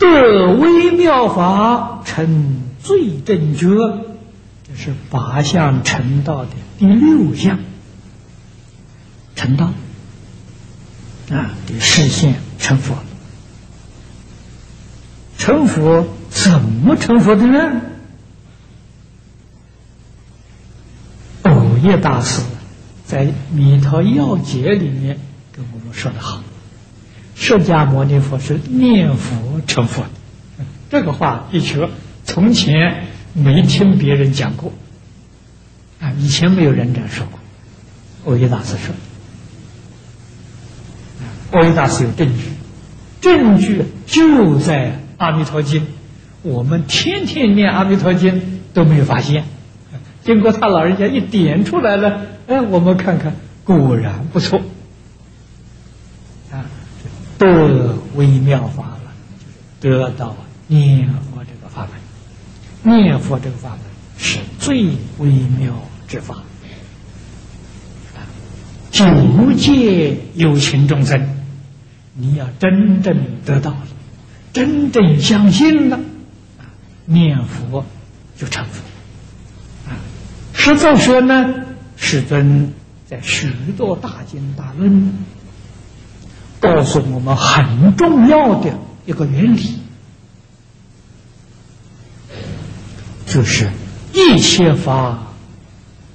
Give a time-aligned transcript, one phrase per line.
[0.00, 3.68] 得微妙法成最正觉，
[4.66, 7.58] 这是八相成道的第六项，
[9.36, 9.66] 成道
[11.30, 12.96] 啊，得实现成佛。
[15.36, 17.82] 成佛怎么成佛的呢？
[21.42, 22.42] 偶叶大师
[23.04, 25.18] 在《弥陀要解》里面
[25.52, 26.42] 跟我们说的好。
[27.42, 31.88] 释迦牟尼佛是念佛成佛的，这个话的确
[32.22, 34.70] 从前没听别人讲过，
[36.00, 37.40] 啊，以前没有人这样说过。
[38.26, 38.94] 欧耶大师说，
[41.52, 42.44] 欧耶大师有证据，
[43.22, 45.80] 证据就在《阿弥陀经》，
[46.42, 48.34] 我们天天念《阿弥陀经》
[48.74, 49.44] 都没有发现，
[50.24, 53.34] 经过他老人家一点出来了，哎，我们看看，
[53.64, 54.60] 果然不错。
[57.40, 59.12] 得微妙法了，
[59.80, 60.36] 就是得到
[60.66, 62.94] 念佛这个法门。
[62.94, 63.80] 念佛这个法门
[64.18, 65.74] 是最微妙
[66.06, 66.36] 之法。
[68.90, 69.06] 九
[69.56, 71.26] 界有情众生，
[72.12, 73.86] 你要真正得到了，
[74.52, 75.98] 真正相信了，
[77.06, 77.86] 念佛
[78.36, 78.82] 就成佛。
[79.88, 79.96] 啊，
[80.52, 81.54] 实在说呢，
[81.96, 82.74] 世尊
[83.06, 85.14] 在许多大经大论。
[86.60, 89.78] 告诉我们很重要的一个原理，
[93.26, 93.70] 就是
[94.12, 95.18] 一切法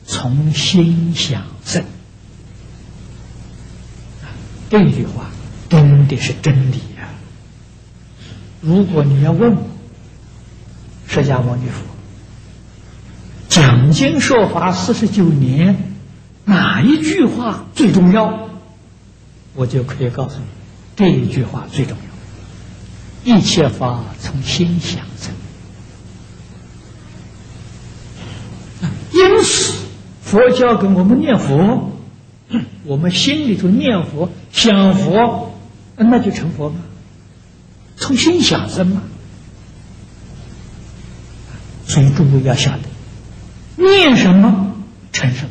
[0.05, 1.83] 从心想生。
[4.69, 5.25] 这句话
[5.69, 7.09] 真的是真理呀！
[8.61, 9.57] 如果你要问，
[11.07, 11.83] 释迦牟尼佛
[13.47, 15.93] 讲经说法四十九年，
[16.43, 18.44] 哪一句话最重要？
[19.55, 20.45] 我就可以告诉你，
[20.95, 21.97] 这一句话最重
[23.25, 23.35] 要。
[23.37, 25.33] 一切法从心想生，
[29.11, 29.73] 因此
[30.21, 31.91] 佛教跟我们念佛，
[32.85, 35.55] 我们心里头念佛想佛，
[35.95, 36.81] 那就成佛吗？
[37.97, 39.01] 从心想生嘛。
[41.87, 44.75] 所以诸位要晓得，念什么
[45.13, 45.49] 成什么。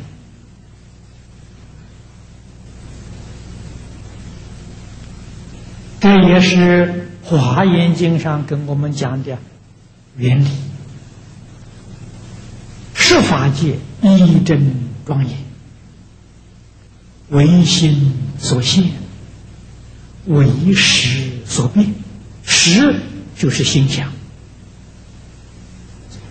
[6.05, 9.39] 这也是《华严经》上跟我们讲的
[10.17, 10.47] 原理：
[12.93, 14.71] 十法界一真
[15.03, 15.35] 庄严，
[17.29, 18.91] 唯心所现，
[20.27, 21.87] 唯识所变。
[22.43, 22.97] 识
[23.35, 24.11] 就是心想，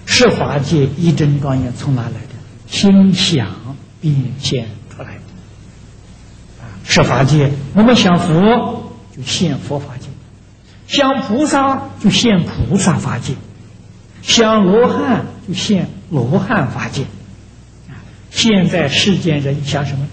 [0.07, 2.19] 是法界一真庄严从哪来的？
[2.69, 5.21] 心想变现出来的。
[6.84, 8.84] 十法界，我们想佛。
[9.17, 10.09] 就现佛法界，
[10.87, 13.35] 像菩萨就现菩萨法界，
[14.23, 17.05] 像罗汉就现罗汉法界。
[18.31, 20.09] 现在世间人想什么？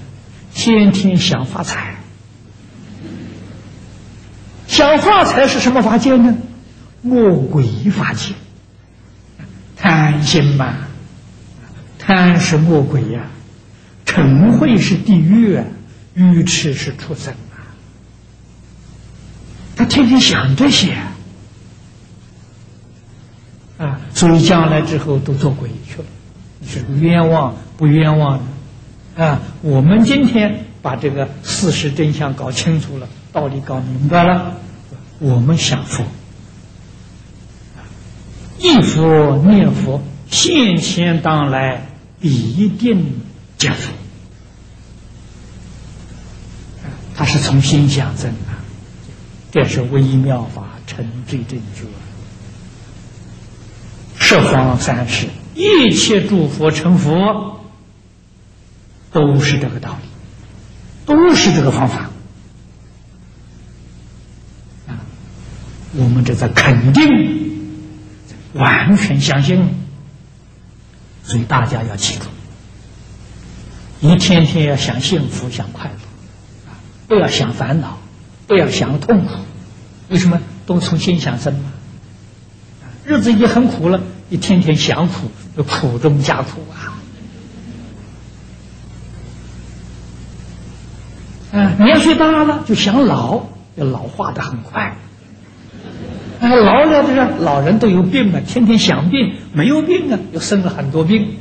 [0.54, 1.96] 天天想发财，
[4.68, 6.36] 想发财是什么法界呢？
[7.02, 8.36] 魔鬼法界，
[9.76, 10.76] 贪心嘛，
[11.98, 13.22] 贪是魔鬼呀，
[14.06, 15.66] 嗔恚是地狱啊，
[16.14, 17.34] 愚痴是畜生。
[19.92, 20.96] 天天想这些
[23.78, 26.06] 啊，所以将来之后都做鬼去了，
[26.66, 28.40] 是冤枉不冤枉
[29.18, 29.42] 的啊？
[29.62, 34.56] 我们今天把这个事实真相搞清楚了，道理搞明白了，
[35.20, 36.06] 我们想佛，
[38.60, 41.88] 一佛念佛，现前当来
[42.22, 43.20] 必定
[43.58, 43.92] 见佛，
[47.14, 48.51] 他是从心想真的。
[49.52, 51.86] 这是微妙法成最正觉，
[54.18, 57.60] 十方三世一切诸佛成佛，
[59.12, 60.08] 都是这个道理，
[61.06, 62.10] 都是这个方法
[64.88, 65.04] 啊！
[65.96, 67.04] 我们这在肯定，
[68.54, 69.68] 完全相信，
[71.26, 72.28] 所以大家要记住，
[74.00, 77.98] 一天天要想幸福，想快乐啊，不要想烦恼。
[78.48, 79.32] 不要想痛苦，
[80.10, 81.72] 为什么都从心想生嘛？
[83.06, 85.32] 日子已经很苦了，你天天想苦，
[85.64, 87.00] 苦中加苦啊！
[91.52, 93.44] 啊，年岁大了就想老，
[93.76, 94.98] 要老化的很快。
[96.40, 101.36] 啊，老了的人，老人都有病嘛，天天想病，没有病啊，又生了很多病。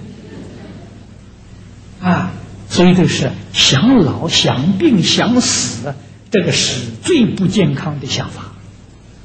[2.00, 2.32] 啊，
[2.68, 5.94] 所以就是想老、想病、想死。
[6.30, 8.52] 这个是最不健康的想法，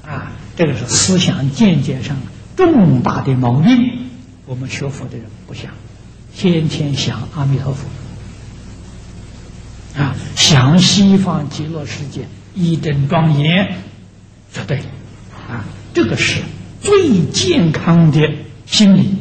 [0.10, 0.32] 啊！
[0.56, 2.18] 这个是思想见解上
[2.56, 4.10] 重大的毛病。
[4.46, 5.72] 我们学佛的人不想，
[6.36, 7.88] 天天想阿弥陀佛
[10.02, 13.76] 啊，想西方极乐世界一等庄严，
[14.52, 14.80] 绝对
[15.48, 16.42] 啊，这个是
[16.82, 18.20] 最健康的
[18.66, 19.18] 心理。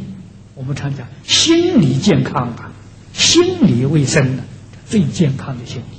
[0.55, 2.71] 我们常讲心理健康啊，
[3.13, 4.43] 心理卫生的
[4.87, 5.97] 最健康的心理，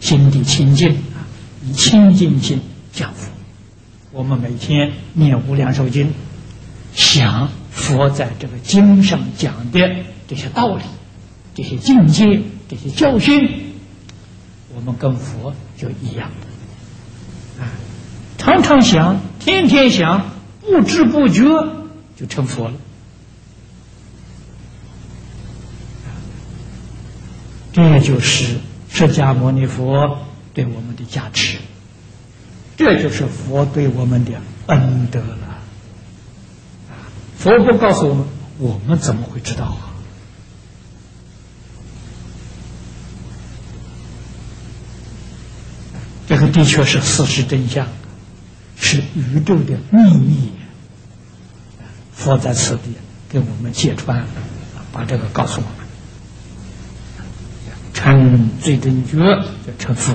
[0.00, 1.26] 心地清净啊，
[1.64, 2.60] 以清净心
[2.92, 3.28] 讲佛。
[4.12, 6.06] 我们每天念《无量寿经》，
[6.94, 9.80] 想佛在这个经上讲的
[10.26, 10.82] 这些道理、
[11.54, 13.74] 这些境界、这些教训，
[14.74, 16.30] 我们跟佛就一样
[17.60, 17.70] 啊，
[18.38, 20.30] 常常想，天天想，
[20.62, 21.44] 不知不觉
[22.16, 22.74] 就成佛了。
[27.72, 28.56] 这就是
[28.98, 30.18] 释迦牟尼佛
[30.52, 31.58] 对我们的加持。
[32.76, 34.32] 这就是佛对我们的
[34.66, 35.58] 恩德了，
[37.36, 38.26] 佛不告诉我们，
[38.58, 39.94] 我们怎么会知道啊？
[46.26, 47.86] 这个的确是事实真相，
[48.76, 50.50] 是宇宙的秘密。
[52.12, 52.96] 佛在此地
[53.28, 54.26] 给我们揭穿，
[54.90, 55.77] 把这个告诉我们，
[57.98, 59.18] 成最真觉
[59.66, 60.14] 就成佛。